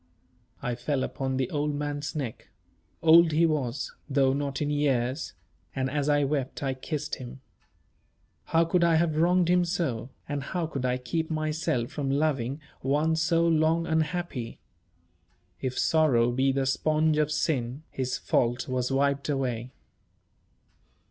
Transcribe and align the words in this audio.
I 0.63 0.73
fell 0.73 1.03
upon 1.03 1.37
the 1.37 1.47
old 1.51 1.75
man's 1.75 2.15
neck 2.15 2.47
old 3.03 3.31
he 3.33 3.45
was, 3.45 3.93
though 4.09 4.33
not 4.33 4.59
in 4.59 4.71
years 4.71 5.33
and 5.75 5.91
as 5.91 6.09
I 6.09 6.23
wept 6.23 6.63
I 6.63 6.73
kissed 6.73 7.17
him. 7.17 7.39
How 8.45 8.65
could 8.65 8.83
I 8.83 8.95
have 8.95 9.15
wronged 9.17 9.47
him 9.47 9.63
so, 9.63 10.09
and 10.27 10.41
how 10.41 10.65
could 10.65 10.85
I 10.85 10.97
keep 10.97 11.29
myself 11.29 11.91
from 11.91 12.09
loving 12.09 12.59
one 12.81 13.15
so 13.15 13.47
long 13.47 13.85
unhappy? 13.85 14.59
If 15.61 15.77
sorrow 15.77 16.31
be 16.31 16.51
the 16.51 16.65
sponge 16.65 17.19
of 17.19 17.31
sin, 17.31 17.83
his 17.91 18.17
fault 18.17 18.67
was 18.67 18.91
wiped 18.91 19.29
away. 19.29 19.69